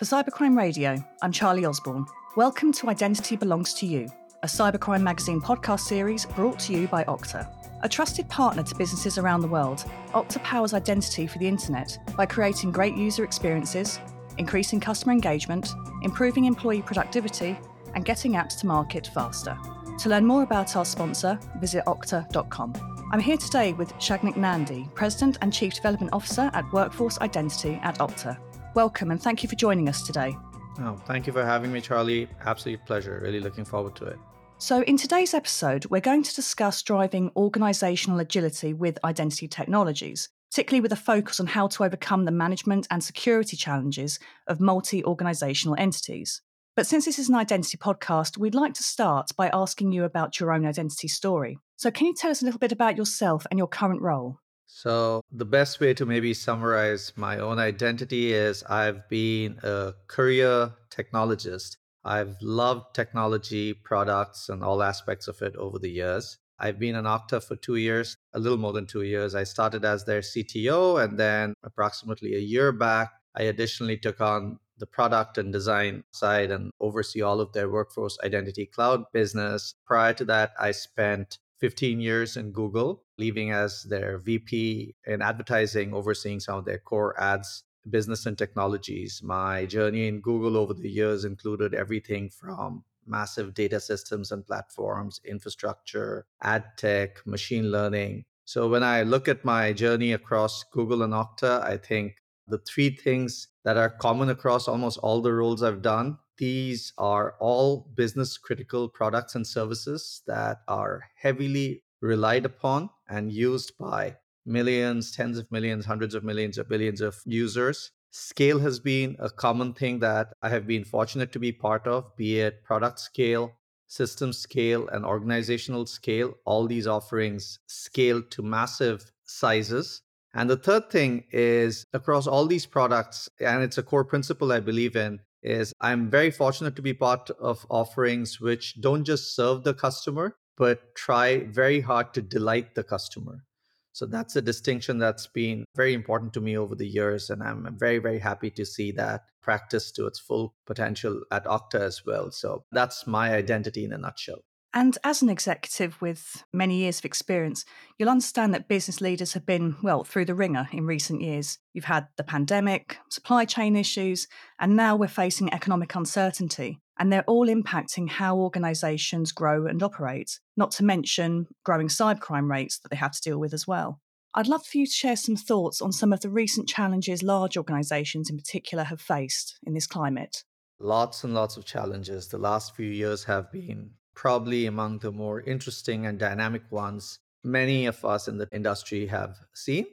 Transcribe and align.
For 0.00 0.06
Cybercrime 0.06 0.56
Radio, 0.56 0.96
I'm 1.20 1.30
Charlie 1.30 1.66
Osborne. 1.66 2.06
Welcome 2.34 2.72
to 2.72 2.88
Identity 2.88 3.36
Belongs 3.36 3.74
to 3.74 3.86
You, 3.86 4.08
a 4.42 4.46
cybercrime 4.46 5.02
magazine 5.02 5.42
podcast 5.42 5.80
series 5.80 6.24
brought 6.24 6.58
to 6.60 6.72
you 6.72 6.88
by 6.88 7.04
Okta. 7.04 7.46
A 7.82 7.88
trusted 7.90 8.26
partner 8.30 8.62
to 8.62 8.74
businesses 8.76 9.18
around 9.18 9.42
the 9.42 9.48
world, 9.48 9.84
Okta 10.12 10.42
powers 10.42 10.72
identity 10.72 11.26
for 11.26 11.36
the 11.36 11.46
internet 11.46 11.98
by 12.16 12.24
creating 12.24 12.72
great 12.72 12.96
user 12.96 13.24
experiences, 13.24 14.00
increasing 14.38 14.80
customer 14.80 15.12
engagement, 15.12 15.74
improving 16.00 16.46
employee 16.46 16.80
productivity, 16.80 17.58
and 17.94 18.06
getting 18.06 18.32
apps 18.32 18.58
to 18.60 18.66
market 18.66 19.10
faster. 19.12 19.54
To 19.98 20.08
learn 20.08 20.24
more 20.24 20.44
about 20.44 20.76
our 20.76 20.86
sponsor, 20.86 21.38
visit 21.58 21.84
okta.com. 21.84 22.72
I'm 23.12 23.20
here 23.20 23.36
today 23.36 23.74
with 23.74 23.92
Sagnik 23.96 24.38
Nandy, 24.38 24.88
President 24.94 25.36
and 25.42 25.52
Chief 25.52 25.74
Development 25.74 26.10
Officer 26.14 26.50
at 26.54 26.72
Workforce 26.72 27.18
Identity 27.18 27.78
at 27.82 27.98
Okta. 27.98 28.38
Welcome 28.74 29.10
and 29.10 29.20
thank 29.20 29.42
you 29.42 29.48
for 29.48 29.56
joining 29.56 29.88
us 29.88 30.06
today. 30.06 30.36
Oh, 30.78 30.94
thank 31.06 31.26
you 31.26 31.32
for 31.32 31.44
having 31.44 31.72
me, 31.72 31.80
Charlie. 31.80 32.28
Absolute 32.44 32.84
pleasure. 32.86 33.20
Really 33.20 33.40
looking 33.40 33.64
forward 33.64 33.96
to 33.96 34.04
it. 34.04 34.18
So, 34.58 34.82
in 34.82 34.96
today's 34.96 35.34
episode, 35.34 35.86
we're 35.86 36.00
going 36.00 36.22
to 36.22 36.34
discuss 36.34 36.80
driving 36.82 37.30
organisational 37.30 38.20
agility 38.20 38.72
with 38.72 39.02
identity 39.04 39.48
technologies, 39.48 40.28
particularly 40.52 40.82
with 40.82 40.92
a 40.92 40.96
focus 40.96 41.40
on 41.40 41.48
how 41.48 41.66
to 41.68 41.82
overcome 41.82 42.26
the 42.26 42.30
management 42.30 42.86
and 42.92 43.02
security 43.02 43.56
challenges 43.56 44.20
of 44.46 44.60
multi 44.60 45.02
organisational 45.02 45.74
entities. 45.76 46.40
But 46.76 46.86
since 46.86 47.06
this 47.06 47.18
is 47.18 47.28
an 47.28 47.34
identity 47.34 47.76
podcast, 47.76 48.38
we'd 48.38 48.54
like 48.54 48.74
to 48.74 48.84
start 48.84 49.30
by 49.36 49.50
asking 49.52 49.90
you 49.90 50.04
about 50.04 50.38
your 50.38 50.52
own 50.52 50.64
identity 50.64 51.08
story. 51.08 51.58
So, 51.76 51.90
can 51.90 52.06
you 52.06 52.14
tell 52.14 52.30
us 52.30 52.40
a 52.40 52.44
little 52.44 52.60
bit 52.60 52.70
about 52.70 52.96
yourself 52.96 53.46
and 53.50 53.58
your 53.58 53.66
current 53.66 54.00
role? 54.00 54.38
So, 54.72 55.22
the 55.32 55.44
best 55.44 55.80
way 55.80 55.94
to 55.94 56.06
maybe 56.06 56.32
summarize 56.32 57.12
my 57.16 57.38
own 57.38 57.58
identity 57.58 58.32
is 58.32 58.62
I've 58.62 59.06
been 59.08 59.58
a 59.64 59.94
career 60.06 60.72
technologist. 60.90 61.76
I've 62.04 62.36
loved 62.40 62.94
technology, 62.94 63.74
products, 63.74 64.48
and 64.48 64.62
all 64.62 64.82
aspects 64.82 65.26
of 65.28 65.42
it 65.42 65.56
over 65.56 65.78
the 65.78 65.90
years. 65.90 66.38
I've 66.58 66.78
been 66.78 66.94
an 66.94 67.04
Okta 67.04 67.42
for 67.42 67.56
two 67.56 67.76
years, 67.76 68.16
a 68.32 68.38
little 68.38 68.58
more 68.58 68.72
than 68.72 68.86
two 68.86 69.02
years. 69.02 69.34
I 69.34 69.44
started 69.44 69.84
as 69.84 70.04
their 70.04 70.20
CTO, 70.20 71.02
and 71.02 71.18
then 71.18 71.52
approximately 71.64 72.36
a 72.36 72.38
year 72.38 72.70
back, 72.70 73.10
I 73.34 73.42
additionally 73.42 73.98
took 73.98 74.20
on 74.20 74.60
the 74.78 74.86
product 74.86 75.36
and 75.36 75.52
design 75.52 76.04
side 76.12 76.50
and 76.50 76.70
oversee 76.80 77.22
all 77.22 77.40
of 77.40 77.52
their 77.52 77.68
workforce 77.68 78.16
identity 78.24 78.66
cloud 78.66 79.02
business. 79.12 79.74
Prior 79.84 80.14
to 80.14 80.24
that, 80.26 80.52
I 80.58 80.70
spent 80.70 81.38
15 81.60 82.00
years 82.00 82.36
in 82.36 82.52
Google, 82.52 83.04
leaving 83.18 83.50
as 83.52 83.82
their 83.84 84.18
VP 84.18 84.94
in 85.06 85.22
advertising, 85.22 85.92
overseeing 85.94 86.40
some 86.40 86.58
of 86.58 86.64
their 86.64 86.78
core 86.78 87.18
ads 87.20 87.64
business 87.88 88.26
and 88.26 88.36
technologies. 88.36 89.20
My 89.22 89.66
journey 89.66 90.08
in 90.08 90.20
Google 90.20 90.56
over 90.56 90.74
the 90.74 90.90
years 90.90 91.24
included 91.24 91.74
everything 91.74 92.30
from 92.30 92.84
massive 93.06 93.54
data 93.54 93.80
systems 93.80 94.32
and 94.32 94.46
platforms, 94.46 95.20
infrastructure, 95.24 96.26
ad 96.42 96.64
tech, 96.76 97.26
machine 97.26 97.70
learning. 97.70 98.24
So 98.44 98.68
when 98.68 98.82
I 98.82 99.02
look 99.02 99.28
at 99.28 99.44
my 99.44 99.72
journey 99.72 100.12
across 100.12 100.64
Google 100.64 101.02
and 101.02 101.12
Okta, 101.12 101.62
I 101.62 101.76
think 101.76 102.16
the 102.48 102.58
three 102.58 102.90
things 102.90 103.48
that 103.64 103.76
are 103.76 103.90
common 103.90 104.28
across 104.28 104.68
almost 104.68 104.98
all 104.98 105.22
the 105.22 105.32
roles 105.32 105.62
I've 105.62 105.82
done 105.82 106.18
these 106.40 106.94
are 106.96 107.36
all 107.38 107.86
business 107.94 108.38
critical 108.38 108.88
products 108.88 109.34
and 109.34 109.46
services 109.46 110.22
that 110.26 110.62
are 110.66 111.04
heavily 111.14 111.84
relied 112.00 112.46
upon 112.46 112.88
and 113.08 113.30
used 113.30 113.76
by 113.78 114.16
millions, 114.46 115.12
tens 115.12 115.38
of 115.38 115.52
millions, 115.52 115.84
hundreds 115.84 116.14
of 116.14 116.24
millions, 116.24 116.58
or 116.58 116.64
billions 116.64 117.02
of 117.02 117.20
users. 117.26 117.92
Scale 118.10 118.58
has 118.58 118.80
been 118.80 119.16
a 119.18 119.28
common 119.28 119.74
thing 119.74 119.98
that 119.98 120.32
I 120.40 120.48
have 120.48 120.66
been 120.66 120.82
fortunate 120.82 121.30
to 121.32 121.38
be 121.38 121.52
part 121.52 121.86
of, 121.86 122.16
be 122.16 122.40
it 122.40 122.64
product 122.64 123.00
scale, 123.00 123.52
system 123.86 124.32
scale, 124.32 124.88
and 124.88 125.04
organizational 125.04 125.84
scale. 125.84 126.32
All 126.46 126.66
these 126.66 126.86
offerings 126.86 127.58
scale 127.66 128.22
to 128.30 128.42
massive 128.42 129.12
sizes. 129.24 130.00
And 130.32 130.48
the 130.48 130.56
third 130.56 130.90
thing 130.90 131.24
is 131.32 131.84
across 131.92 132.26
all 132.26 132.46
these 132.46 132.64
products, 132.64 133.28
and 133.40 133.62
it's 133.62 133.78
a 133.78 133.82
core 133.82 134.04
principle 134.04 134.52
I 134.52 134.60
believe 134.60 134.96
in, 134.96 135.20
is 135.42 135.72
I'm 135.80 136.10
very 136.10 136.30
fortunate 136.30 136.76
to 136.76 136.82
be 136.82 136.94
part 136.94 137.30
of 137.30 137.66
offerings 137.70 138.40
which 138.40 138.80
don't 138.80 139.04
just 139.04 139.34
serve 139.34 139.64
the 139.64 139.74
customer, 139.74 140.36
but 140.56 140.94
try 140.94 141.44
very 141.44 141.80
hard 141.80 142.12
to 142.14 142.22
delight 142.22 142.74
the 142.74 142.84
customer. 142.84 143.44
So 143.92 144.06
that's 144.06 144.36
a 144.36 144.42
distinction 144.42 144.98
that's 144.98 145.26
been 145.26 145.64
very 145.74 145.94
important 145.94 146.32
to 146.34 146.40
me 146.40 146.56
over 146.56 146.74
the 146.74 146.86
years. 146.86 147.28
And 147.30 147.42
I'm 147.42 147.76
very, 147.78 147.98
very 147.98 148.18
happy 148.18 148.50
to 148.52 148.64
see 148.64 148.92
that 148.92 149.22
practice 149.42 149.90
to 149.92 150.06
its 150.06 150.18
full 150.18 150.54
potential 150.66 151.22
at 151.30 151.44
Okta 151.44 151.80
as 151.80 152.04
well. 152.06 152.30
So 152.30 152.64
that's 152.72 153.06
my 153.06 153.34
identity 153.34 153.84
in 153.84 153.92
a 153.92 153.98
nutshell. 153.98 154.44
And 154.72 154.96
as 155.02 155.20
an 155.20 155.28
executive 155.28 156.00
with 156.00 156.44
many 156.52 156.76
years 156.76 157.00
of 157.00 157.04
experience, 157.04 157.64
you'll 157.98 158.08
understand 158.08 158.54
that 158.54 158.68
business 158.68 159.00
leaders 159.00 159.32
have 159.32 159.44
been, 159.44 159.76
well, 159.82 160.04
through 160.04 160.26
the 160.26 160.34
ringer 160.34 160.68
in 160.70 160.86
recent 160.86 161.20
years. 161.20 161.58
You've 161.72 161.86
had 161.86 162.06
the 162.16 162.22
pandemic, 162.22 162.98
supply 163.10 163.44
chain 163.46 163.74
issues, 163.74 164.28
and 164.60 164.76
now 164.76 164.94
we're 164.94 165.08
facing 165.08 165.52
economic 165.52 165.94
uncertainty. 165.96 166.78
And 166.98 167.12
they're 167.12 167.24
all 167.24 167.48
impacting 167.48 168.10
how 168.10 168.36
organisations 168.36 169.32
grow 169.32 169.66
and 169.66 169.82
operate, 169.82 170.38
not 170.56 170.70
to 170.72 170.84
mention 170.84 171.48
growing 171.64 171.88
cybercrime 171.88 172.48
rates 172.48 172.78
that 172.78 172.90
they 172.90 172.96
have 172.96 173.12
to 173.12 173.22
deal 173.22 173.38
with 173.38 173.52
as 173.52 173.66
well. 173.66 174.00
I'd 174.34 174.46
love 174.46 174.64
for 174.64 174.78
you 174.78 174.86
to 174.86 174.92
share 174.92 175.16
some 175.16 175.34
thoughts 175.34 175.82
on 175.82 175.90
some 175.90 176.12
of 176.12 176.20
the 176.20 176.30
recent 176.30 176.68
challenges 176.68 177.24
large 177.24 177.56
organisations 177.56 178.30
in 178.30 178.36
particular 178.36 178.84
have 178.84 179.00
faced 179.00 179.58
in 179.64 179.74
this 179.74 179.88
climate. 179.88 180.44
Lots 180.78 181.24
and 181.24 181.34
lots 181.34 181.56
of 181.56 181.64
challenges. 181.64 182.28
The 182.28 182.38
last 182.38 182.76
few 182.76 182.86
years 182.86 183.24
have 183.24 183.50
been 183.50 183.90
probably 184.14 184.66
among 184.66 184.98
the 184.98 185.12
more 185.12 185.40
interesting 185.40 186.06
and 186.06 186.18
dynamic 186.18 186.62
ones 186.70 187.18
many 187.42 187.86
of 187.86 188.04
us 188.04 188.28
in 188.28 188.38
the 188.38 188.48
industry 188.52 189.06
have 189.06 189.36
seen. 189.54 189.86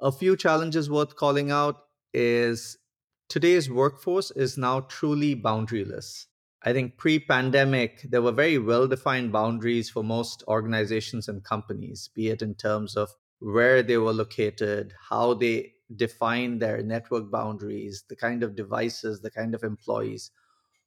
A 0.00 0.12
few 0.12 0.36
challenges 0.36 0.90
worth 0.90 1.16
calling 1.16 1.50
out 1.50 1.76
is 2.12 2.78
today's 3.28 3.70
workforce 3.70 4.30
is 4.32 4.58
now 4.58 4.80
truly 4.80 5.34
boundaryless. 5.34 6.26
I 6.62 6.72
think 6.72 6.96
pre 6.96 7.18
pandemic, 7.18 8.06
there 8.08 8.22
were 8.22 8.32
very 8.32 8.58
well 8.58 8.86
defined 8.86 9.32
boundaries 9.32 9.90
for 9.90 10.02
most 10.02 10.42
organizations 10.48 11.28
and 11.28 11.44
companies, 11.44 12.10
be 12.14 12.28
it 12.28 12.42
in 12.42 12.54
terms 12.54 12.96
of 12.96 13.10
where 13.38 13.82
they 13.82 13.98
were 13.98 14.12
located, 14.12 14.94
how 15.10 15.34
they 15.34 15.72
define 15.94 16.58
their 16.58 16.82
network 16.82 17.30
boundaries, 17.30 18.04
the 18.08 18.16
kind 18.16 18.42
of 18.42 18.56
devices, 18.56 19.20
the 19.20 19.30
kind 19.30 19.54
of 19.54 19.62
employees. 19.62 20.30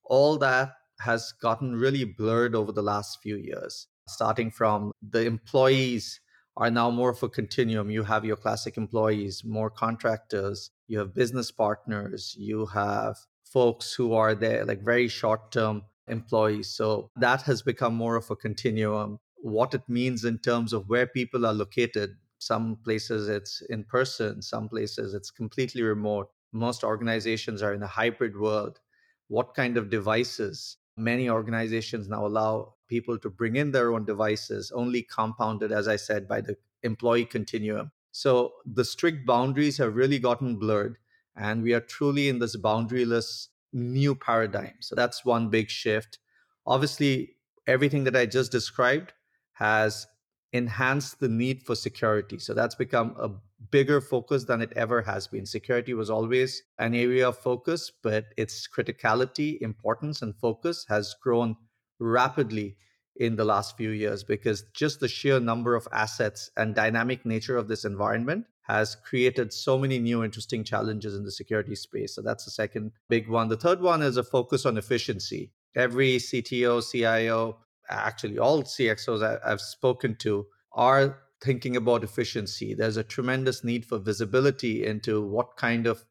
All 0.03 0.37
that 0.39 0.71
has 0.99 1.33
gotten 1.41 1.75
really 1.75 2.03
blurred 2.03 2.55
over 2.55 2.71
the 2.71 2.81
last 2.81 3.19
few 3.21 3.37
years, 3.37 3.87
starting 4.07 4.51
from 4.51 4.91
the 5.01 5.25
employees 5.25 6.19
are 6.57 6.71
now 6.71 6.89
more 6.89 7.11
of 7.11 7.21
a 7.21 7.29
continuum. 7.29 7.91
You 7.91 8.03
have 8.03 8.25
your 8.25 8.35
classic 8.35 8.77
employees, 8.77 9.43
more 9.45 9.69
contractors, 9.69 10.71
you 10.87 10.97
have 10.97 11.13
business 11.13 11.51
partners, 11.51 12.35
you 12.37 12.65
have 12.67 13.15
folks 13.45 13.93
who 13.93 14.13
are 14.13 14.33
there, 14.33 14.65
like 14.65 14.81
very 14.81 15.07
short 15.07 15.51
term 15.51 15.83
employees. 16.07 16.69
So 16.69 17.11
that 17.17 17.43
has 17.43 17.61
become 17.61 17.93
more 17.93 18.15
of 18.15 18.31
a 18.31 18.35
continuum. 18.35 19.19
What 19.35 19.73
it 19.75 19.87
means 19.87 20.25
in 20.25 20.39
terms 20.39 20.73
of 20.73 20.89
where 20.89 21.05
people 21.05 21.45
are 21.45 21.53
located. 21.53 22.15
Some 22.39 22.77
places 22.83 23.29
it's 23.29 23.61
in 23.69 23.83
person, 23.83 24.41
some 24.41 24.69
places 24.69 25.13
it's 25.13 25.31
completely 25.31 25.81
remote. 25.81 26.29
Most 26.53 26.83
organizations 26.83 27.61
are 27.61 27.73
in 27.73 27.83
a 27.83 27.87
hybrid 27.87 28.37
world. 28.37 28.79
What 29.27 29.53
kind 29.53 29.77
of 29.77 29.89
devices? 29.89 30.77
Many 30.97 31.29
organizations 31.29 32.09
now 32.09 32.25
allow 32.25 32.73
people 32.87 33.17
to 33.19 33.29
bring 33.29 33.55
in 33.55 33.71
their 33.71 33.93
own 33.93 34.05
devices, 34.05 34.71
only 34.71 35.03
compounded, 35.03 35.71
as 35.71 35.87
I 35.87 35.95
said, 35.95 36.27
by 36.27 36.41
the 36.41 36.57
employee 36.83 37.25
continuum. 37.25 37.91
So 38.11 38.53
the 38.65 38.83
strict 38.83 39.25
boundaries 39.25 39.77
have 39.77 39.95
really 39.95 40.19
gotten 40.19 40.57
blurred, 40.57 40.97
and 41.35 41.61
we 41.61 41.73
are 41.73 41.79
truly 41.79 42.29
in 42.29 42.39
this 42.39 42.57
boundaryless 42.57 43.47
new 43.73 44.15
paradigm. 44.15 44.73
So 44.79 44.95
that's 44.95 45.23
one 45.23 45.49
big 45.49 45.69
shift. 45.69 46.17
Obviously, 46.65 47.35
everything 47.67 48.05
that 48.05 48.15
I 48.15 48.25
just 48.25 48.51
described 48.51 49.13
has 49.53 50.07
enhanced 50.53 51.19
the 51.19 51.27
need 51.27 51.63
for 51.63 51.75
security. 51.75 52.39
So 52.39 52.53
that's 52.53 52.75
become 52.75 53.15
a 53.19 53.29
bigger 53.71 54.01
focus 54.01 54.45
than 54.45 54.61
it 54.61 54.73
ever 54.75 55.01
has 55.01 55.27
been. 55.27 55.45
Security 55.45 55.93
was 55.93 56.09
always 56.09 56.63
an 56.77 56.93
area 56.93 57.27
of 57.27 57.37
focus, 57.37 57.91
but 58.03 58.25
its 58.37 58.67
criticality, 58.67 59.59
importance, 59.61 60.21
and 60.21 60.35
focus 60.35 60.85
has 60.89 61.15
grown 61.21 61.55
rapidly 61.99 62.77
in 63.15 63.35
the 63.35 63.45
last 63.45 63.75
few 63.75 63.89
years 63.89 64.23
because 64.23 64.63
just 64.73 64.99
the 64.99 65.07
sheer 65.07 65.39
number 65.39 65.75
of 65.75 65.87
assets 65.91 66.51
and 66.55 66.75
dynamic 66.75 67.25
nature 67.25 67.57
of 67.57 67.67
this 67.67 67.83
environment 67.83 68.45
has 68.61 68.95
created 68.95 69.51
so 69.51 69.77
many 69.77 69.97
new 69.97 70.23
interesting 70.23 70.63
challenges 70.63 71.15
in 71.15 71.23
the 71.23 71.31
security 71.31 71.75
space. 71.75 72.13
So 72.13 72.21
that's 72.21 72.45
the 72.45 72.51
second 72.51 72.91
big 73.09 73.29
one. 73.29 73.47
The 73.47 73.57
third 73.57 73.81
one 73.81 74.01
is 74.01 74.17
a 74.17 74.23
focus 74.23 74.65
on 74.65 74.77
efficiency. 74.77 75.51
Every 75.75 76.17
CTO, 76.17 76.83
CIO, 76.91 77.57
actually 77.89 78.37
all 78.37 78.63
CXOs 78.63 79.39
I've 79.43 79.61
spoken 79.61 80.15
to 80.17 80.45
are 80.73 81.17
thinking 81.47 81.77
about 81.77 82.03
efficiency. 82.03 82.73
There's 82.73 82.97
a 82.97 83.03
tremendous 83.03 83.63
need 83.63 83.85
for 83.85 83.99
visibility 83.99 84.85
into 84.85 85.25
what 85.25 85.55
kind 85.55 85.87
of 85.87 86.03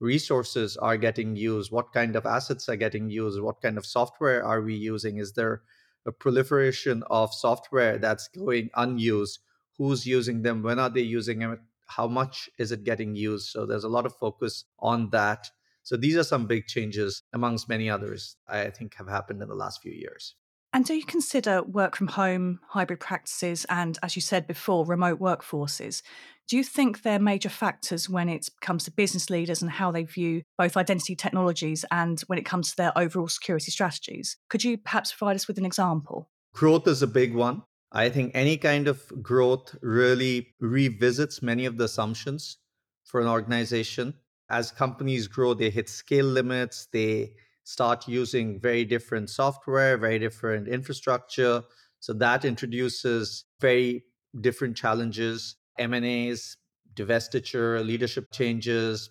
resources 0.00 0.76
are 0.76 0.98
getting 0.98 1.34
used, 1.34 1.72
what 1.72 1.94
kind 1.94 2.14
of 2.14 2.26
assets 2.26 2.68
are 2.68 2.76
getting 2.76 3.08
used, 3.08 3.40
what 3.40 3.62
kind 3.62 3.78
of 3.78 3.86
software 3.86 4.44
are 4.44 4.60
we 4.60 4.74
using? 4.74 5.16
Is 5.16 5.32
there 5.32 5.62
a 6.06 6.12
proliferation 6.12 7.02
of 7.08 7.32
software 7.32 7.96
that's 7.96 8.28
going 8.28 8.68
unused? 8.74 9.38
Who's 9.78 10.06
using 10.06 10.42
them? 10.42 10.62
When 10.62 10.78
are 10.78 10.90
they 10.90 11.00
using 11.00 11.38
them? 11.38 11.58
How 11.86 12.06
much 12.06 12.50
is 12.58 12.70
it 12.70 12.84
getting 12.84 13.14
used? 13.14 13.46
So 13.48 13.64
there's 13.64 13.84
a 13.84 13.94
lot 13.96 14.04
of 14.04 14.14
focus 14.16 14.64
on 14.78 15.08
that. 15.10 15.48
So 15.82 15.96
these 15.96 16.16
are 16.16 16.24
some 16.24 16.46
big 16.46 16.66
changes 16.66 17.22
amongst 17.32 17.68
many 17.68 17.88
others 17.88 18.36
I 18.46 18.68
think 18.68 18.94
have 18.96 19.08
happened 19.08 19.40
in 19.40 19.48
the 19.48 19.54
last 19.54 19.80
few 19.80 19.92
years. 19.92 20.34
And 20.74 20.86
do 20.86 20.94
you 20.94 21.04
consider 21.04 21.62
work 21.62 21.96
from 21.96 22.06
home, 22.06 22.60
hybrid 22.68 22.98
practices, 22.98 23.66
and 23.68 23.98
as 24.02 24.16
you 24.16 24.22
said 24.22 24.46
before, 24.46 24.86
remote 24.86 25.20
workforces? 25.20 26.02
Do 26.48 26.56
you 26.56 26.64
think 26.64 27.02
they're 27.02 27.18
major 27.18 27.50
factors 27.50 28.08
when 28.08 28.30
it 28.30 28.48
comes 28.62 28.84
to 28.84 28.90
business 28.90 29.28
leaders 29.28 29.60
and 29.60 29.70
how 29.70 29.90
they 29.90 30.04
view 30.04 30.42
both 30.56 30.76
identity 30.78 31.14
technologies 31.14 31.84
and 31.90 32.20
when 32.22 32.38
it 32.38 32.46
comes 32.46 32.70
to 32.70 32.76
their 32.76 32.98
overall 32.98 33.28
security 33.28 33.70
strategies? 33.70 34.38
Could 34.48 34.64
you 34.64 34.78
perhaps 34.78 35.12
provide 35.12 35.36
us 35.36 35.46
with 35.46 35.58
an 35.58 35.66
example? 35.66 36.30
Growth 36.54 36.88
is 36.88 37.02
a 37.02 37.06
big 37.06 37.34
one. 37.34 37.62
I 37.92 38.08
think 38.08 38.32
any 38.34 38.56
kind 38.56 38.88
of 38.88 39.22
growth 39.22 39.76
really 39.82 40.54
revisits 40.58 41.42
many 41.42 41.66
of 41.66 41.76
the 41.76 41.84
assumptions 41.84 42.56
for 43.04 43.20
an 43.20 43.28
organization. 43.28 44.14
As 44.48 44.70
companies 44.70 45.28
grow, 45.28 45.52
they 45.52 45.68
hit 45.68 45.90
scale 45.90 46.26
limits, 46.26 46.88
they 46.92 47.34
start 47.72 48.06
using 48.06 48.60
very 48.60 48.84
different 48.84 49.30
software, 49.30 49.96
very 49.96 50.18
different 50.18 50.68
infrastructure. 50.68 51.62
So 52.00 52.12
that 52.14 52.44
introduces 52.44 53.44
very 53.60 54.04
different 54.40 54.76
challenges, 54.76 55.56
M&As, 55.78 56.56
divestiture, 56.94 57.84
leadership 57.84 58.30
changes, 58.30 59.10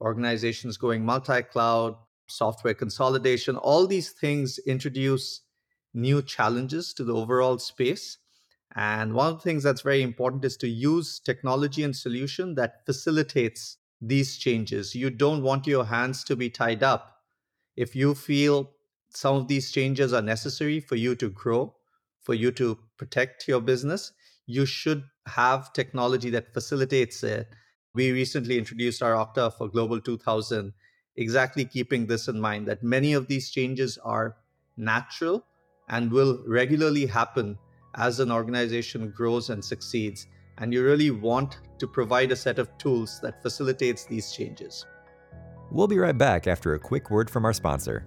organizations 0.00 0.76
going 0.76 1.04
multi-cloud, 1.04 1.96
software 2.28 2.74
consolidation, 2.74 3.56
all 3.56 3.86
these 3.86 4.10
things 4.10 4.58
introduce 4.66 5.42
new 5.94 6.22
challenges 6.22 6.92
to 6.94 7.04
the 7.04 7.14
overall 7.14 7.58
space. 7.58 8.18
And 8.74 9.14
one 9.14 9.32
of 9.32 9.38
the 9.38 9.42
things 9.42 9.62
that's 9.62 9.80
very 9.80 10.02
important 10.02 10.44
is 10.44 10.56
to 10.58 10.68
use 10.68 11.18
technology 11.18 11.82
and 11.82 11.96
solution 11.96 12.54
that 12.56 12.84
facilitates 12.84 13.78
these 14.00 14.36
changes. 14.36 14.94
You 14.94 15.10
don't 15.10 15.42
want 15.42 15.66
your 15.66 15.86
hands 15.86 16.22
to 16.24 16.36
be 16.36 16.50
tied 16.50 16.82
up 16.82 17.15
if 17.76 17.94
you 17.94 18.14
feel 18.14 18.70
some 19.10 19.36
of 19.36 19.48
these 19.48 19.70
changes 19.70 20.12
are 20.12 20.22
necessary 20.22 20.80
for 20.80 20.96
you 20.96 21.14
to 21.16 21.28
grow, 21.30 21.74
for 22.22 22.34
you 22.34 22.50
to 22.52 22.78
protect 22.96 23.46
your 23.46 23.60
business, 23.60 24.12
you 24.46 24.66
should 24.66 25.04
have 25.26 25.72
technology 25.72 26.30
that 26.30 26.52
facilitates 26.52 27.22
it. 27.22 27.48
We 27.94 28.12
recently 28.12 28.58
introduced 28.58 29.02
our 29.02 29.12
Okta 29.12 29.54
for 29.54 29.68
Global 29.68 30.00
2000, 30.00 30.72
exactly 31.16 31.64
keeping 31.64 32.06
this 32.06 32.28
in 32.28 32.40
mind 32.40 32.66
that 32.68 32.82
many 32.82 33.12
of 33.12 33.26
these 33.26 33.50
changes 33.50 33.98
are 33.98 34.36
natural 34.76 35.44
and 35.88 36.10
will 36.10 36.42
regularly 36.46 37.06
happen 37.06 37.58
as 37.94 38.20
an 38.20 38.30
organization 38.30 39.10
grows 39.10 39.50
and 39.50 39.64
succeeds. 39.64 40.26
And 40.58 40.72
you 40.72 40.84
really 40.84 41.10
want 41.10 41.58
to 41.78 41.86
provide 41.86 42.32
a 42.32 42.36
set 42.36 42.58
of 42.58 42.76
tools 42.78 43.20
that 43.22 43.42
facilitates 43.42 44.04
these 44.04 44.32
changes. 44.32 44.84
We'll 45.70 45.88
be 45.88 45.98
right 45.98 46.16
back 46.16 46.46
after 46.46 46.74
a 46.74 46.78
quick 46.78 47.10
word 47.10 47.28
from 47.28 47.44
our 47.44 47.52
sponsor. 47.52 48.06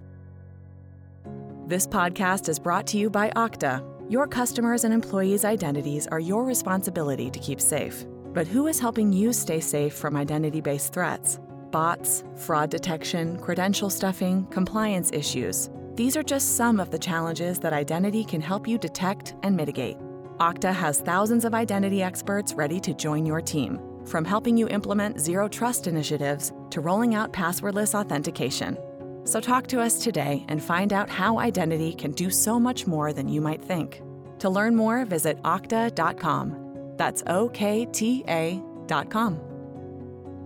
This 1.67 1.85
podcast 1.85 2.49
is 2.49 2.57
brought 2.57 2.87
to 2.87 2.97
you 2.97 3.09
by 3.09 3.29
Okta. 3.31 3.83
Your 4.09 4.27
customers' 4.27 4.85
and 4.85 4.93
employees' 4.93 5.45
identities 5.45 6.07
are 6.07 6.19
your 6.19 6.43
responsibility 6.43 7.29
to 7.29 7.39
keep 7.39 7.61
safe. 7.61 8.05
But 8.33 8.47
who 8.47 8.67
is 8.67 8.79
helping 8.79 9.13
you 9.13 9.33
stay 9.33 9.59
safe 9.59 9.93
from 9.93 10.15
identity 10.15 10.61
based 10.61 10.93
threats? 10.93 11.39
Bots, 11.69 12.23
fraud 12.35 12.71
detection, 12.71 13.37
credential 13.37 13.89
stuffing, 13.89 14.47
compliance 14.47 15.11
issues. 15.11 15.69
These 15.93 16.17
are 16.17 16.23
just 16.23 16.55
some 16.55 16.79
of 16.79 16.89
the 16.89 16.97
challenges 16.97 17.59
that 17.59 17.73
identity 17.73 18.23
can 18.23 18.41
help 18.41 18.67
you 18.67 18.77
detect 18.77 19.35
and 19.43 19.55
mitigate. 19.55 19.97
Okta 20.39 20.73
has 20.73 21.01
thousands 21.01 21.45
of 21.45 21.53
identity 21.53 22.01
experts 22.01 22.53
ready 22.53 22.79
to 22.79 22.93
join 22.93 23.25
your 23.25 23.41
team 23.41 23.79
from 24.05 24.25
helping 24.25 24.57
you 24.57 24.67
implement 24.67 25.19
zero 25.19 25.47
trust 25.47 25.87
initiatives 25.87 26.51
to 26.69 26.81
rolling 26.81 27.15
out 27.15 27.33
passwordless 27.33 27.93
authentication. 27.93 28.77
So 29.23 29.39
talk 29.39 29.67
to 29.67 29.79
us 29.79 30.03
today 30.03 30.45
and 30.47 30.63
find 30.63 30.93
out 30.93 31.09
how 31.09 31.39
identity 31.39 31.93
can 31.93 32.11
do 32.11 32.29
so 32.29 32.59
much 32.59 32.87
more 32.87 33.13
than 33.13 33.27
you 33.27 33.41
might 33.41 33.63
think. 33.63 34.01
To 34.39 34.49
learn 34.49 34.75
more, 34.75 35.05
visit 35.05 35.41
okta.com. 35.43 36.93
That's 36.97 37.23
O 37.27 37.49
K 37.49 37.85
T 37.85 38.23
A.com. 38.27 39.39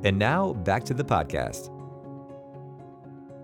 And 0.03 0.19
now 0.19 0.53
back 0.53 0.83
to 0.85 0.93
the 0.93 1.03
podcast. 1.03 1.69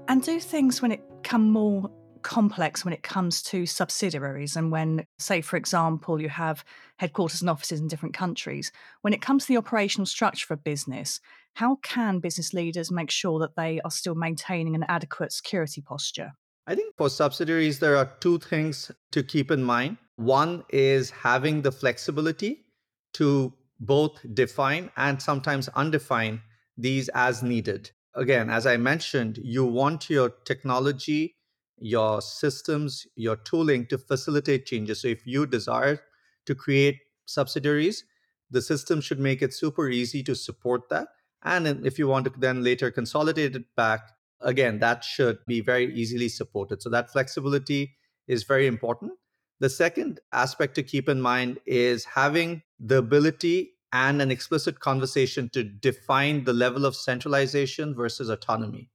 And 0.08 0.22
do 0.22 0.40
things 0.40 0.82
when 0.82 0.92
it 0.92 1.02
come 1.24 1.50
more 1.50 1.90
complex 2.22 2.84
when 2.84 2.94
it 2.94 3.04
comes 3.04 3.42
to 3.44 3.66
subsidiaries 3.66 4.56
and 4.56 4.72
when, 4.72 5.06
say, 5.18 5.42
for 5.42 5.58
example, 5.58 6.22
you 6.22 6.30
have 6.30 6.64
headquarters 6.98 7.42
and 7.42 7.50
offices 7.50 7.80
in 7.80 7.88
different 7.88 8.16
countries. 8.16 8.72
When 9.02 9.14
it 9.14 9.22
comes 9.22 9.46
to 9.46 9.54
the 9.54 9.58
operational 9.58 10.06
structure 10.06 10.54
of 10.54 10.64
business, 10.64 11.20
how 11.56 11.78
can 11.84 12.20
business 12.20 12.54
leaders 12.54 12.92
make 12.92 13.12
sure 13.12 13.40
that 13.40 13.56
they 13.56 13.82
are 13.82 13.92
still 13.92 14.16
maintaining 14.16 14.76
an 14.76 14.86
adequate 14.88 15.32
security 15.32 15.82
posture? 15.82 16.32
I 16.68 16.76
think 16.76 16.96
for 16.98 17.10
subsidiaries, 17.10 17.80
there 17.80 17.98
are 17.98 18.12
two 18.20 18.38
things 18.38 18.92
to 19.12 19.24
keep 19.24 19.50
in 19.50 19.64
mind. 19.64 19.98
One 20.18 20.64
is 20.70 21.10
having 21.10 21.62
the 21.62 21.72
flexibility 21.72 22.66
to 23.14 23.54
both 23.80 24.20
define 24.34 24.92
and 24.96 25.22
sometimes 25.22 25.70
undefine 25.70 26.42
these 26.78 27.10
as 27.10 27.42
needed. 27.42 27.92
Again, 28.16 28.50
as 28.50 28.68
I 28.68 28.78
mentioned, 28.78 29.40
you 29.42 29.66
want 29.66 30.10
your 30.10 30.30
technology 30.30 31.36
your 31.82 32.22
systems, 32.22 33.08
your 33.16 33.36
tooling 33.36 33.86
to 33.88 33.98
facilitate 33.98 34.66
changes. 34.66 35.02
So 35.02 35.08
if 35.08 35.26
you 35.26 35.46
desire 35.46 36.02
to 36.46 36.56
create 36.56 37.00
subsidiaries, 37.26 38.04
the 38.52 38.62
system 38.62 39.02
should 39.02 39.20
make 39.20 39.42
it 39.42 39.54
super 39.54 39.90
easy 39.90 40.24
to 40.24 40.36
support 40.36 40.90
that. 40.90 41.10
And 41.44 41.86
if 41.86 41.98
you 42.00 42.08
want 42.08 42.26
to 42.26 42.34
then 42.38 42.64
later 42.64 42.92
consolidate 42.92 43.56
it 43.56 43.76
back, 43.76 44.12
again, 44.42 44.80
that 44.80 45.04
should 45.04 45.40
be 45.46 45.62
very 45.62 45.94
easily 45.94 46.30
supported. 46.30 46.82
So 46.82 46.90
that 46.90 47.12
flexibility 47.12 47.96
is 48.28 48.44
very 48.44 48.68
important. 48.68 49.14
The 49.60 49.70
second 49.70 50.20
aspect 50.32 50.76
to 50.76 50.84
keep 50.84 51.10
in 51.10 51.22
mind 51.22 51.60
is 51.66 52.06
having 52.06 52.64
the 52.80 52.98
ability 52.98 53.72
and 53.92 54.22
an 54.22 54.32
explicit 54.32 54.80
conversation 54.80 55.50
to 55.50 55.64
define 55.64 56.44
the 56.44 56.54
level 56.54 56.86
of 56.86 56.96
centralization 56.96 57.96
versus 57.96 58.30
autonomy 58.30 58.90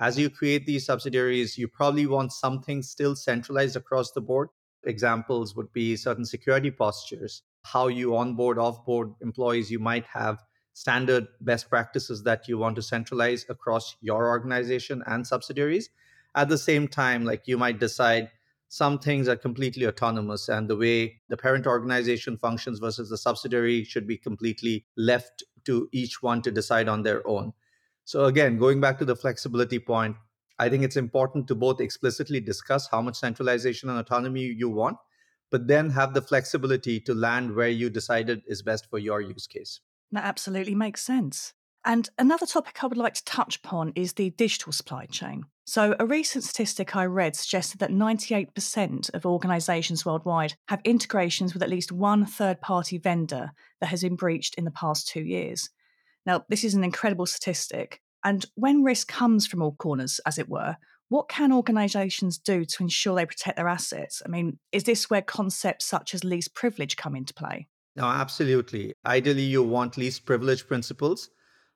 as 0.00 0.18
you 0.18 0.30
create 0.30 0.64
these 0.64 0.86
subsidiaries, 0.86 1.58
you 1.58 1.68
probably 1.68 2.06
want 2.06 2.32
something 2.32 2.82
still 2.82 3.14
centralized 3.14 3.76
across 3.76 4.12
the 4.12 4.20
board. 4.22 4.48
Examples 4.84 5.54
would 5.54 5.70
be 5.74 5.94
certain 5.94 6.24
security 6.24 6.70
postures, 6.70 7.42
how 7.64 7.88
you 7.88 8.16
onboard, 8.16 8.56
offboard 8.56 9.14
employees. 9.20 9.70
You 9.70 9.78
might 9.78 10.06
have 10.06 10.38
standard 10.72 11.28
best 11.42 11.68
practices 11.68 12.22
that 12.22 12.48
you 12.48 12.56
want 12.56 12.76
to 12.76 12.82
centralize 12.82 13.44
across 13.50 13.94
your 14.00 14.30
organization 14.30 15.02
and 15.06 15.26
subsidiaries. 15.26 15.90
At 16.34 16.48
the 16.48 16.56
same 16.56 16.88
time, 16.88 17.26
like 17.26 17.46
you 17.46 17.58
might 17.58 17.78
decide 17.78 18.30
some 18.68 18.98
things 19.00 19.28
are 19.28 19.36
completely 19.36 19.86
autonomous 19.86 20.48
and 20.48 20.70
the 20.70 20.76
way 20.76 21.20
the 21.28 21.36
parent 21.36 21.66
organization 21.66 22.38
functions 22.38 22.78
versus 22.78 23.10
the 23.10 23.18
subsidiary 23.18 23.84
should 23.84 24.06
be 24.06 24.16
completely 24.16 24.86
left 24.96 25.42
to 25.66 25.90
each 25.92 26.22
one 26.22 26.40
to 26.40 26.50
decide 26.50 26.88
on 26.88 27.02
their 27.02 27.26
own. 27.28 27.52
So, 28.10 28.24
again, 28.24 28.58
going 28.58 28.80
back 28.80 28.98
to 28.98 29.04
the 29.04 29.14
flexibility 29.14 29.78
point, 29.78 30.16
I 30.58 30.68
think 30.68 30.82
it's 30.82 30.96
important 30.96 31.46
to 31.46 31.54
both 31.54 31.80
explicitly 31.80 32.40
discuss 32.40 32.88
how 32.88 33.00
much 33.00 33.14
centralization 33.14 33.88
and 33.88 34.00
autonomy 34.00 34.40
you 34.40 34.68
want, 34.68 34.96
but 35.52 35.68
then 35.68 35.90
have 35.90 36.12
the 36.12 36.20
flexibility 36.20 36.98
to 37.02 37.14
land 37.14 37.54
where 37.54 37.68
you 37.68 37.88
decided 37.88 38.42
is 38.48 38.62
best 38.62 38.90
for 38.90 38.98
your 38.98 39.20
use 39.20 39.46
case. 39.46 39.78
That 40.10 40.24
absolutely 40.24 40.74
makes 40.74 41.02
sense. 41.02 41.54
And 41.84 42.08
another 42.18 42.46
topic 42.46 42.82
I 42.82 42.88
would 42.88 42.98
like 42.98 43.14
to 43.14 43.24
touch 43.24 43.58
upon 43.58 43.92
is 43.94 44.14
the 44.14 44.30
digital 44.30 44.72
supply 44.72 45.06
chain. 45.06 45.44
So, 45.64 45.94
a 46.00 46.04
recent 46.04 46.42
statistic 46.42 46.96
I 46.96 47.04
read 47.04 47.36
suggested 47.36 47.78
that 47.78 47.92
98% 47.92 49.14
of 49.14 49.24
organisations 49.24 50.04
worldwide 50.04 50.54
have 50.66 50.80
integrations 50.84 51.54
with 51.54 51.62
at 51.62 51.70
least 51.70 51.92
one 51.92 52.26
third 52.26 52.60
party 52.60 52.98
vendor 52.98 53.52
that 53.80 53.90
has 53.90 54.02
been 54.02 54.16
breached 54.16 54.56
in 54.56 54.64
the 54.64 54.72
past 54.72 55.06
two 55.06 55.22
years. 55.22 55.70
Now, 56.26 56.44
this 56.48 56.64
is 56.64 56.74
an 56.74 56.84
incredible 56.84 57.26
statistic. 57.26 58.00
And 58.24 58.44
when 58.54 58.82
risk 58.82 59.08
comes 59.08 59.46
from 59.46 59.62
all 59.62 59.72
corners, 59.72 60.20
as 60.26 60.38
it 60.38 60.48
were, 60.48 60.76
what 61.08 61.28
can 61.28 61.52
organisations 61.52 62.38
do 62.38 62.64
to 62.64 62.82
ensure 62.82 63.16
they 63.16 63.26
protect 63.26 63.56
their 63.56 63.68
assets? 63.68 64.22
I 64.24 64.28
mean, 64.28 64.58
is 64.70 64.84
this 64.84 65.10
where 65.10 65.22
concepts 65.22 65.84
such 65.84 66.14
as 66.14 66.22
least 66.22 66.54
privilege 66.54 66.96
come 66.96 67.16
into 67.16 67.34
play? 67.34 67.66
No, 67.96 68.04
absolutely. 68.04 68.94
Ideally, 69.04 69.42
you 69.42 69.62
want 69.62 69.96
least 69.96 70.24
privilege 70.24 70.68
principles 70.68 71.30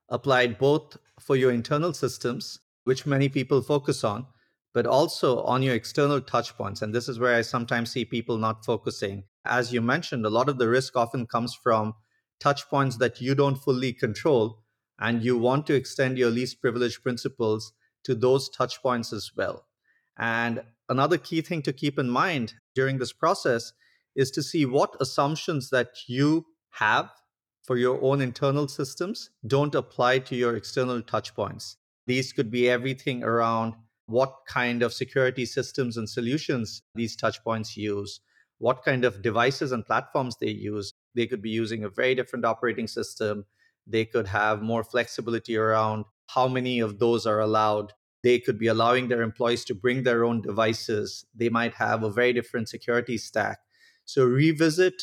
applied 0.08 0.58
both 0.58 0.96
for 1.18 1.34
your 1.34 1.50
internal 1.50 1.92
systems, 1.92 2.60
which 2.84 3.06
many 3.06 3.28
people 3.28 3.60
focus 3.62 4.04
on, 4.04 4.26
but 4.72 4.86
also 4.86 5.42
on 5.42 5.62
your 5.62 5.74
external 5.74 6.20
touchpoints. 6.20 6.82
And 6.82 6.94
this 6.94 7.08
is 7.08 7.18
where 7.18 7.34
I 7.34 7.42
sometimes 7.42 7.90
see 7.90 8.04
people 8.04 8.38
not 8.38 8.64
focusing. 8.64 9.24
As 9.44 9.72
you 9.72 9.80
mentioned, 9.80 10.24
a 10.24 10.30
lot 10.30 10.48
of 10.48 10.58
the 10.58 10.68
risk 10.68 10.96
often 10.96 11.26
comes 11.26 11.54
from 11.54 11.94
touch 12.40 12.68
points 12.68 12.96
that 12.98 13.20
you 13.20 13.34
don't 13.34 13.56
fully 13.56 13.92
control, 13.92 14.62
and 14.98 15.24
you 15.24 15.36
want 15.36 15.66
to 15.66 15.74
extend 15.74 16.18
your 16.18 16.30
least 16.30 16.60
privilege 16.60 17.02
principles 17.02 17.72
to 18.04 18.14
those 18.14 18.48
touch 18.48 18.82
points 18.82 19.12
as 19.12 19.30
well. 19.36 19.66
And 20.18 20.62
another 20.88 21.18
key 21.18 21.40
thing 21.40 21.62
to 21.62 21.72
keep 21.72 21.98
in 21.98 22.08
mind 22.08 22.54
during 22.74 22.98
this 22.98 23.12
process 23.12 23.72
is 24.14 24.30
to 24.32 24.42
see 24.42 24.64
what 24.64 24.96
assumptions 25.00 25.70
that 25.70 25.88
you 26.06 26.46
have 26.70 27.10
for 27.64 27.76
your 27.76 28.00
own 28.02 28.20
internal 28.20 28.68
systems 28.68 29.30
don't 29.46 29.74
apply 29.74 30.18
to 30.20 30.36
your 30.36 30.54
external 30.54 31.02
touch 31.02 31.34
points. 31.34 31.76
These 32.06 32.32
could 32.32 32.50
be 32.50 32.68
everything 32.68 33.24
around 33.24 33.74
what 34.06 34.34
kind 34.46 34.82
of 34.82 34.92
security 34.92 35.46
systems 35.46 35.96
and 35.96 36.08
solutions 36.08 36.82
these 36.94 37.16
touch 37.16 37.42
points 37.42 37.76
use, 37.76 38.20
what 38.58 38.84
kind 38.84 39.04
of 39.04 39.22
devices 39.22 39.72
and 39.72 39.84
platforms 39.84 40.36
they 40.40 40.50
use. 40.50 40.92
They 41.14 41.26
could 41.26 41.42
be 41.42 41.50
using 41.50 41.84
a 41.84 41.88
very 41.88 42.14
different 42.14 42.44
operating 42.44 42.86
system. 42.86 43.46
They 43.86 44.04
could 44.04 44.26
have 44.28 44.62
more 44.62 44.84
flexibility 44.84 45.56
around 45.56 46.04
how 46.28 46.48
many 46.48 46.80
of 46.80 46.98
those 46.98 47.26
are 47.26 47.40
allowed. 47.40 47.92
They 48.22 48.38
could 48.38 48.58
be 48.58 48.68
allowing 48.68 49.08
their 49.08 49.22
employees 49.22 49.64
to 49.66 49.74
bring 49.74 50.02
their 50.02 50.24
own 50.24 50.40
devices. 50.40 51.26
They 51.34 51.50
might 51.50 51.74
have 51.74 52.02
a 52.02 52.10
very 52.10 52.32
different 52.32 52.68
security 52.68 53.18
stack. 53.18 53.58
So, 54.06 54.24
revisit 54.24 54.94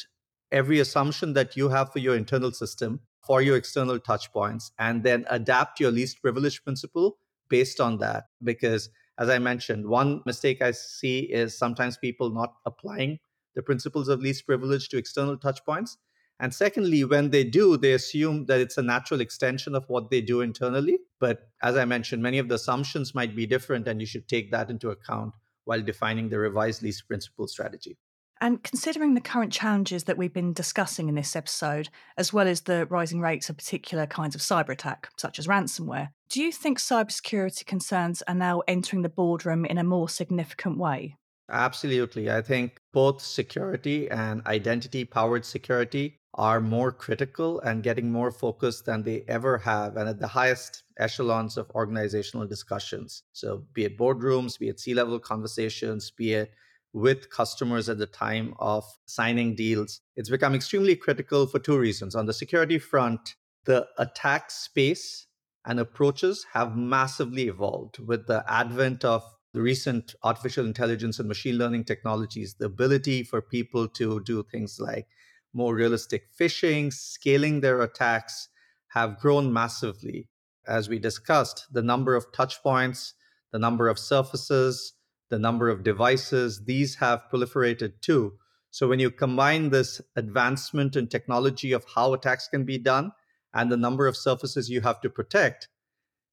every 0.52 0.80
assumption 0.80 1.34
that 1.34 1.56
you 1.56 1.70
have 1.70 1.92
for 1.92 2.00
your 2.00 2.16
internal 2.16 2.52
system 2.52 3.00
for 3.22 3.42
your 3.42 3.56
external 3.56 4.00
touch 4.00 4.32
points 4.34 4.72
and 4.80 5.04
then 5.04 5.26
adapt 5.30 5.80
your 5.80 5.92
least 5.92 6.22
privilege 6.22 6.64
principle 6.64 7.18
based 7.50 7.80
on 7.80 7.98
that 8.00 8.26
because 8.44 8.90
as 9.18 9.30
i 9.30 9.38
mentioned 9.38 9.88
one 9.88 10.22
mistake 10.26 10.62
i 10.62 10.72
see 10.72 11.20
is 11.20 11.58
sometimes 11.58 11.98
people 11.98 12.30
not 12.30 12.56
applying 12.66 13.20
the 13.56 13.62
principles 13.62 14.08
of 14.08 14.22
least 14.22 14.46
privilege 14.46 14.90
to 14.90 14.98
external 14.98 15.38
touchpoints. 15.38 15.98
and 16.40 16.54
secondly 16.54 17.04
when 17.04 17.30
they 17.30 17.44
do 17.44 17.78
they 17.78 17.94
assume 17.94 18.46
that 18.46 18.60
it's 18.60 18.78
a 18.78 18.82
natural 18.82 19.22
extension 19.22 19.76
of 19.76 19.88
what 19.88 20.10
they 20.10 20.22
do 20.22 20.42
internally 20.42 20.98
but 21.20 21.50
as 21.62 21.76
i 21.76 21.86
mentioned 21.86 22.24
many 22.24 22.40
of 22.40 22.48
the 22.50 22.56
assumptions 22.56 23.14
might 23.14 23.36
be 23.36 23.46
different 23.46 23.88
and 23.88 24.00
you 24.00 24.08
should 24.08 24.28
take 24.28 24.52
that 24.52 24.70
into 24.70 24.90
account 24.90 25.34
while 25.66 25.82
defining 25.82 26.30
the 26.30 26.40
revised 26.40 26.82
least 26.82 27.08
principle 27.08 27.48
strategy 27.48 27.98
and 28.42 28.64
considering 28.64 29.14
the 29.14 29.22
current 29.22 29.54
challenges 29.54 30.06
that 30.06 30.18
we've 30.18 30.34
been 30.34 30.52
discussing 30.52 31.08
in 31.08 31.14
this 31.14 31.36
episode, 31.36 31.90
as 32.18 32.34
well 32.34 32.48
as 32.48 32.62
the 32.62 32.88
rising 32.88 33.22
rates 33.22 33.50
of 33.50 33.56
particular 33.56 34.08
kinds 34.08 34.34
of 34.34 34.42
cyber 34.42 34.70
attack, 34.70 35.10
such 35.16 35.38
as 35.38 35.46
ransomware, 35.46 36.10
do 36.28 36.42
you 36.42 36.52
think 36.52 36.80
cybersecurity 36.80 37.66
concerns 37.66 38.24
are 38.24 38.34
now 38.34 38.64
entering 38.68 39.04
the 39.04 39.10
boardroom 39.10 39.64
in 39.64 39.78
a 39.78 39.84
more 39.84 40.10
significant 40.10 40.80
way? 40.80 41.18
Absolutely. 41.52 42.32
I 42.32 42.42
think 42.42 42.80
both 42.94 43.22
security 43.22 44.10
and 44.10 44.46
identity 44.48 45.04
powered 45.06 45.46
security 45.46 46.20
are 46.34 46.62
more 46.62 46.94
critical 46.94 47.60
and 47.60 47.84
getting 47.84 48.10
more 48.10 48.32
focused 48.32 48.86
than 48.86 49.04
they 49.04 49.26
ever 49.28 49.58
have 49.58 49.98
and 49.98 50.08
at 50.08 50.18
the 50.20 50.28
highest 50.30 50.84
echelons 50.98 51.58
of 51.58 51.70
organizational 51.72 52.48
discussions. 52.48 53.24
So, 53.34 53.66
be 53.74 53.84
it 53.84 53.98
boardrooms, 53.98 54.58
be 54.58 54.70
it 54.70 54.80
C 54.80 54.94
level 54.94 55.20
conversations, 55.20 56.10
be 56.10 56.34
it 56.34 56.52
with 56.94 57.30
customers 57.30 57.90
at 57.90 57.98
the 57.98 58.08
time 58.08 58.54
of 58.60 58.86
signing 59.06 59.54
deals. 59.56 60.00
It's 60.16 60.30
become 60.30 60.56
extremely 60.56 60.96
critical 60.96 61.48
for 61.48 61.60
two 61.60 61.78
reasons. 61.78 62.16
On 62.16 62.26
the 62.26 62.34
security 62.34 62.80
front, 62.80 63.36
the 63.66 63.88
attack 63.98 64.52
space 64.52 65.28
and 65.66 65.80
approaches 65.82 66.46
have 66.54 66.78
massively 66.78 67.48
evolved 67.50 68.00
with 68.00 68.28
the 68.28 68.44
advent 68.48 69.04
of 69.06 69.24
the 69.54 69.62
recent 69.62 70.16
artificial 70.24 70.66
intelligence 70.66 71.20
and 71.20 71.28
machine 71.28 71.58
learning 71.58 71.84
technologies, 71.84 72.56
the 72.56 72.66
ability 72.66 73.24
for 73.24 73.42
people 73.42 73.88
to 73.88 74.22
do 74.22 74.44
things 74.44 74.80
like 74.80 75.08
more 75.54 75.76
realistic 75.76 76.28
phishing, 76.40 76.94
scaling 76.94 77.60
their 77.60 77.82
attacks 77.82 78.48
have 78.90 79.20
grown 79.20 79.52
massively. 79.52 80.30
As 80.68 80.88
we 80.88 81.00
discussed, 81.00 81.68
the 81.72 81.82
number 81.82 82.16
of 82.16 82.32
touch 82.32 82.62
points, 82.62 83.14
the 83.52 83.60
number 83.60 83.90
of 83.90 84.00
surfaces, 84.00 84.94
the 85.30 85.40
number 85.40 85.70
of 85.70 85.84
devices, 85.84 86.64
these 86.66 86.96
have 86.96 87.24
proliferated 87.32 88.00
too. 88.02 88.34
So 88.70 88.88
when 88.88 89.00
you 89.00 89.12
combine 89.12 89.70
this 89.70 90.00
advancement 90.16 90.96
in 90.96 91.08
technology 91.08 91.74
of 91.74 91.86
how 91.96 92.14
attacks 92.14 92.48
can 92.48 92.64
be 92.64 92.78
done 92.78 93.12
and 93.54 93.70
the 93.70 93.78
number 93.78 94.08
of 94.08 94.16
surfaces 94.16 94.70
you 94.70 94.82
have 94.82 95.02
to 95.02 95.10
protect, 95.10 95.68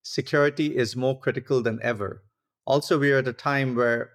security 0.03 0.77
is 0.77 0.95
more 0.95 1.19
critical 1.19 1.63
than 1.63 1.81
ever. 1.83 2.23
Also, 2.69 2.99
we 2.99 3.11
are 3.11 3.19
at 3.21 3.27
a 3.27 3.33
time 3.33 3.75
where 3.75 4.11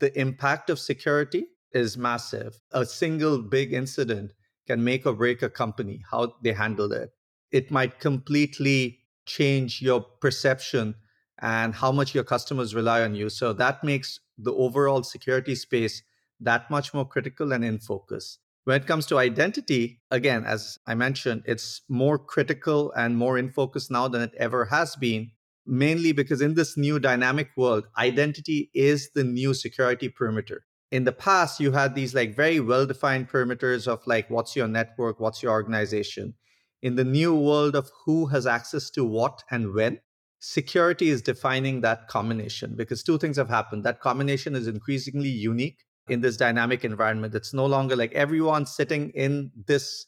the 0.00 0.10
impact 0.18 0.68
of 0.68 0.80
security 0.80 1.46
is 1.70 1.96
massive. 1.96 2.60
A 2.72 2.84
single 2.84 3.40
big 3.40 3.72
incident 3.72 4.32
can 4.66 4.82
make 4.82 5.06
or 5.06 5.12
break 5.12 5.42
a 5.42 5.48
company, 5.48 6.02
how 6.10 6.34
they 6.42 6.52
handle 6.52 6.92
it. 6.92 7.12
It 7.52 7.70
might 7.70 8.00
completely 8.00 8.98
change 9.26 9.80
your 9.80 10.00
perception 10.00 10.96
and 11.38 11.72
how 11.72 11.92
much 11.92 12.16
your 12.16 12.24
customers 12.24 12.74
rely 12.74 13.02
on 13.02 13.14
you. 13.14 13.28
So 13.28 13.52
that 13.52 13.84
makes 13.84 14.18
the 14.36 14.52
overall 14.52 15.04
security 15.04 15.54
space 15.54 16.02
that 16.40 16.68
much 16.72 16.92
more 16.94 17.06
critical 17.06 17.52
and 17.52 17.64
in 17.64 17.78
focus. 17.78 18.38
When 18.64 18.80
it 18.80 18.88
comes 18.88 19.06
to 19.06 19.18
identity, 19.18 20.00
again, 20.10 20.44
as 20.44 20.80
I 20.84 20.96
mentioned, 20.96 21.44
it's 21.46 21.82
more 21.88 22.18
critical 22.18 22.90
and 22.96 23.16
more 23.16 23.38
in 23.38 23.52
focus 23.52 23.88
now 23.88 24.08
than 24.08 24.22
it 24.22 24.34
ever 24.36 24.64
has 24.64 24.96
been, 24.96 25.30
mainly 25.66 26.12
because 26.12 26.40
in 26.40 26.54
this 26.54 26.76
new 26.76 26.98
dynamic 26.98 27.48
world, 27.56 27.84
identity 27.98 28.70
is 28.74 29.10
the 29.14 29.24
new 29.24 29.54
security 29.54 30.08
perimeter. 30.08 30.64
In 30.90 31.04
the 31.04 31.12
past, 31.12 31.60
you 31.60 31.72
had 31.72 31.94
these 31.94 32.14
like 32.14 32.36
very 32.36 32.60
well 32.60 32.86
defined 32.86 33.28
perimeters 33.28 33.88
of 33.88 34.00
like 34.06 34.30
what's 34.30 34.54
your 34.54 34.68
network, 34.68 35.18
what's 35.18 35.42
your 35.42 35.52
organization. 35.52 36.34
In 36.82 36.96
the 36.96 37.04
new 37.04 37.34
world 37.34 37.74
of 37.74 37.90
who 38.04 38.26
has 38.26 38.46
access 38.46 38.90
to 38.90 39.04
what 39.04 39.42
and 39.50 39.74
when, 39.74 40.00
security 40.38 41.08
is 41.08 41.22
defining 41.22 41.80
that 41.80 42.06
combination 42.08 42.74
because 42.76 43.02
two 43.02 43.16
things 43.16 43.38
have 43.38 43.48
happened. 43.48 43.84
That 43.84 44.00
combination 44.00 44.54
is 44.54 44.68
increasingly 44.68 45.30
unique 45.30 45.78
in 46.08 46.20
this 46.20 46.36
dynamic 46.36 46.84
environment. 46.84 47.34
It's 47.34 47.54
no 47.54 47.64
longer 47.64 47.96
like 47.96 48.12
everyone 48.12 48.66
sitting 48.66 49.10
in 49.10 49.50
this 49.66 50.06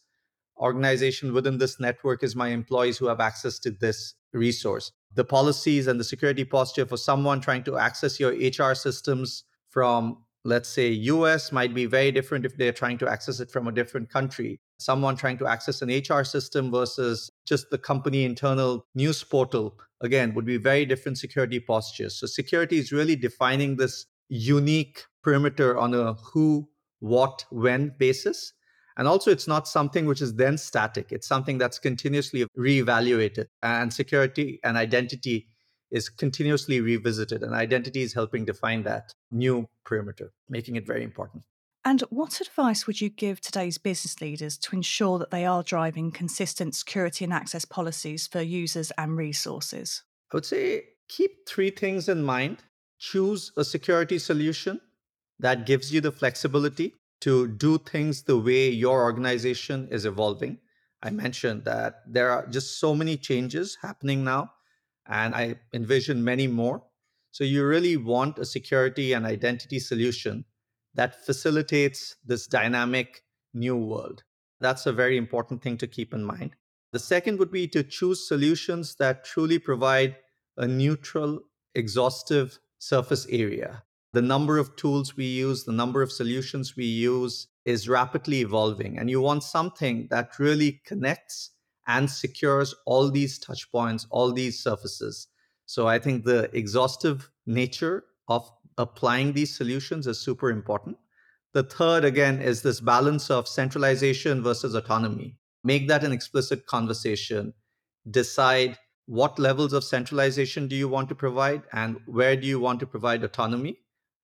organization 0.59 1.33
within 1.33 1.59
this 1.59 1.79
network 1.79 2.23
is 2.23 2.37
my 2.37 2.49
employees 2.49 2.99
who 2.99 3.07
have 3.07 3.21
access 3.21 3.59
to 3.61 3.71
this 3.71 4.15
resource. 4.33 4.93
The 5.15 5.25
policies 5.25 5.87
and 5.87 5.99
the 5.99 6.05
security 6.05 6.45
posture 6.45 6.87
for 6.87 6.97
someone 6.97 7.41
trying 7.41 7.65
to 7.65 7.79
access 7.79 8.21
your 8.21 8.33
HR 8.33 8.75
systems 8.75 9.45
from 9.69 10.19
let's 10.47 10.69
say 10.69 10.89
US 10.89 11.51
might 11.51 11.75
be 11.75 11.87
very 11.87 12.13
different 12.13 12.47
if 12.47 12.57
they're 12.57 12.73
trying 12.73 12.99
to 12.99 13.09
access 13.09 13.41
it 13.41 13.51
from 13.51 13.67
a 13.67 13.73
different 13.73 14.09
country. 14.09 14.61
Someone 14.79 15.17
trying 15.17 15.39
to 15.39 15.47
access 15.47 15.83
an 15.83 15.91
HR 15.91 16.23
system 16.23 16.71
versus 16.71 17.31
just 17.47 17.71
the 17.71 17.79
company 17.79 18.25
internal 18.25 18.87
news 18.95 19.25
portal, 19.25 19.79
again, 20.01 20.35
would 20.35 20.47
be 20.47 20.57
very 20.57 20.87
different 20.87 21.19
security 21.19 21.59
postures. 21.59 22.21
So, 22.21 22.27
security 22.27 22.79
is 22.79 22.93
really 22.93 23.17
defining 23.17 23.77
this 23.77 24.07
unique 24.29 25.05
perimeter 25.23 25.77
on 25.77 25.95
a 25.95 26.15
who, 26.15 26.69
what, 27.01 27.45
when 27.51 27.95
basis. 27.99 28.53
And 28.97 29.07
also, 29.07 29.31
it's 29.31 29.47
not 29.47 29.69
something 29.69 30.07
which 30.07 30.23
is 30.23 30.35
then 30.35 30.57
static, 30.57 31.13
it's 31.13 31.27
something 31.27 31.59
that's 31.59 31.79
continuously 31.79 32.47
reevaluated. 32.59 33.47
And 33.63 33.93
security 33.93 34.59
and 34.65 34.77
identity 34.77 35.49
is 35.91 36.09
continuously 36.09 36.81
revisited, 36.81 37.43
and 37.43 37.55
identity 37.55 38.03
is 38.03 38.15
helping 38.15 38.45
define 38.45 38.83
that 38.85 39.13
new 39.31 39.69
perimeter, 39.85 40.33
making 40.49 40.77
it 40.77 40.87
very 40.87 41.05
important. 41.05 41.45
And 41.85 42.01
what 42.11 42.41
advice 42.41 42.89
would 42.89 43.01
you 43.01 43.11
give 43.11 43.41
today's 43.41 43.79
business 43.79 44.21
leaders 44.21 44.59
to 44.59 44.75
ensure 44.75 45.21
that 45.21 45.31
they 45.31 45.47
are 45.47 45.63
driving 45.63 46.11
consistent 46.11 46.75
security 46.75 47.23
and 47.25 47.33
access 47.33 47.65
policies 47.65 48.27
for 48.27 48.41
users 48.41 48.91
and 48.99 49.17
resources? 49.17 50.03
I 50.33 50.37
would 50.37 50.45
say 50.45 50.83
keep 51.09 51.47
three 51.47 51.71
things 51.71 52.09
in 52.09 52.25
mind. 52.25 52.65
Choose 52.99 53.53
a 53.57 53.63
security 53.63 54.19
solution 54.19 54.81
that 55.39 55.67
gives 55.67 55.93
you 55.93 56.01
the 56.01 56.11
flexibility 56.11 56.95
to 57.21 57.49
do 57.49 57.79
things 57.79 58.23
the 58.23 58.39
way 58.39 58.69
your 58.69 59.03
organization 59.03 59.89
is 59.91 60.05
evolving. 60.05 60.59
I 61.03 61.11
mentioned 61.11 61.65
that 61.65 62.03
there 62.07 62.31
are 62.31 62.47
just 62.47 62.79
so 62.81 62.95
many 62.95 63.17
changes 63.17 63.79
happening 63.83 64.25
now 64.25 64.53
and 65.07 65.35
I 65.35 65.57
envision 65.73 66.25
many 66.25 66.47
more. 66.47 66.83
So 67.31 67.45
you 67.45 67.67
really 67.67 67.97
want 67.97 68.39
a 68.39 68.45
security 68.45 69.13
and 69.13 69.27
identity 69.27 69.79
solution 69.79 70.45
that 70.95 71.25
facilitates 71.25 72.17
this 72.25 72.47
dynamic 72.47 73.23
new 73.53 73.77
world. 73.77 74.25
That's 74.61 74.87
a 74.87 74.93
very 74.93 75.17
important 75.17 75.63
thing 75.63 75.77
to 75.79 75.87
keep 75.87 76.15
in 76.15 76.25
mind. 76.25 76.57
The 76.93 76.99
second 76.99 77.39
would 77.39 77.51
be 77.51 77.69
to 77.69 77.83
choose 77.83 78.27
solutions 78.27 78.95
that 78.97 79.25
truly 79.25 79.59
provide 79.59 80.17
a 80.57 80.67
neutral, 80.67 81.41
exhaustive 81.75 82.59
surface 82.79 83.27
area. 83.29 83.83
The 84.17 84.23
number 84.23 84.57
of 84.57 84.75
tools 84.77 85.15
we 85.15 85.27
use, 85.27 85.65
the 85.65 85.73
number 85.73 86.01
of 86.01 86.11
solutions 86.11 86.75
we 86.75 86.87
use 86.87 87.49
is 87.67 87.87
rapidly 87.87 88.41
evolving, 88.41 88.97
and 88.97 89.11
you 89.11 89.21
want 89.21 89.43
something 89.43 90.09
that 90.09 90.39
really 90.39 90.81
connects 90.87 91.51
and 91.87 92.11
secures 92.11 92.75
all 92.87 93.11
these 93.11 93.39
touch 93.39 93.71
points, 93.71 94.07
all 94.09 94.33
these 94.33 94.59
surfaces. 94.59 95.29
So 95.67 95.87
I 95.87 95.99
think 95.99 96.25
the 96.25 96.49
exhaustive 96.57 97.29
nature 97.45 98.05
of 98.29 98.51
applying 98.79 99.35
these 99.35 99.55
solutions 99.55 100.07
is 100.07 100.19
super 100.19 100.49
important. 100.49 100.97
The 101.53 101.65
third, 101.65 102.07
again, 102.07 102.41
is 102.41 102.63
this 102.63 102.81
balance 102.81 103.31
of 103.31 103.47
centralization 103.47 104.43
versus 104.43 104.75
autonomy. 104.75 105.37
Make 105.63 105.89
that 105.89 106.05
an 106.05 106.13
explicit 106.13 106.65
conversation. 106.65 107.53
decide 108.11 108.79
what 109.07 109.39
levels 109.39 109.75
of 109.75 109.85
centralization 109.85 110.69
do 110.69 110.75
you 110.75 110.89
want 110.89 111.09
to 111.11 111.15
provide 111.15 111.63
and 111.73 112.01
where 112.07 112.35
do 112.35 112.47
you 112.47 112.59
want 112.59 112.81
to 112.81 112.87
provide 112.87 113.23
autonomy. 113.23 113.77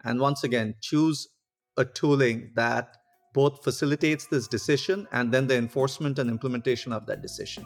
And 0.05 0.21
once 0.21 0.45
again, 0.45 0.75
choose 0.81 1.29
a 1.77 1.85
tooling 1.85 2.51
that 2.55 2.97
both 3.35 3.65
facilitates 3.65 4.27
this 4.27 4.47
decision 4.47 5.07
and 5.13 5.33
then 5.33 5.47
the 5.47 5.57
enforcement 5.57 6.19
and 6.19 6.29
implementation 6.29 6.93
of 6.93 7.07
that 7.07 7.23
decision. 7.23 7.65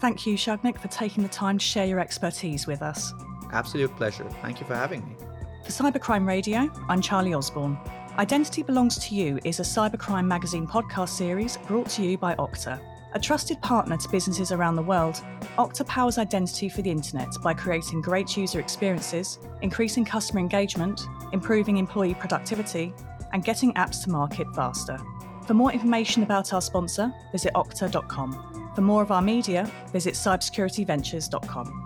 Thank 0.00 0.26
you, 0.26 0.36
Sagnik, 0.36 0.78
for 0.78 0.88
taking 0.88 1.22
the 1.22 1.28
time 1.30 1.58
to 1.58 1.64
share 1.64 1.86
your 1.86 2.00
expertise 2.00 2.66
with 2.66 2.82
us. 2.82 3.14
Absolute 3.52 3.94
pleasure. 3.96 4.28
Thank 4.42 4.60
you 4.60 4.66
for 4.66 4.74
having 4.74 5.06
me. 5.08 5.16
For 5.64 5.70
Cybercrime 5.72 6.26
Radio, 6.26 6.70
I'm 6.88 7.00
Charlie 7.00 7.34
Osborne. 7.34 7.78
Identity 8.18 8.62
Belongs 8.62 8.98
to 8.98 9.14
You 9.14 9.38
is 9.44 9.58
a 9.58 9.62
cybercrime 9.62 10.26
magazine 10.26 10.66
podcast 10.66 11.10
series 11.10 11.56
brought 11.66 11.88
to 11.90 12.02
you 12.02 12.18
by 12.18 12.34
Okta. 12.36 12.80
A 13.14 13.18
trusted 13.18 13.60
partner 13.62 13.96
to 13.96 14.08
businesses 14.08 14.52
around 14.52 14.76
the 14.76 14.82
world, 14.82 15.22
Okta 15.56 15.86
powers 15.86 16.18
identity 16.18 16.68
for 16.68 16.82
the 16.82 16.90
internet 16.90 17.28
by 17.42 17.54
creating 17.54 18.02
great 18.02 18.36
user 18.36 18.60
experiences, 18.60 19.38
increasing 19.62 20.04
customer 20.04 20.40
engagement, 20.40 21.00
improving 21.32 21.78
employee 21.78 22.14
productivity, 22.14 22.92
and 23.32 23.44
getting 23.44 23.72
apps 23.74 24.04
to 24.04 24.10
market 24.10 24.46
faster. 24.54 24.98
For 25.46 25.54
more 25.54 25.72
information 25.72 26.24
about 26.24 26.52
our 26.52 26.60
sponsor, 26.60 27.12
visit 27.32 27.54
okta.com. 27.54 28.72
For 28.74 28.82
more 28.82 29.02
of 29.02 29.10
our 29.10 29.22
media, 29.22 29.70
visit 29.92 30.14
cybersecurityventures.com. 30.14 31.85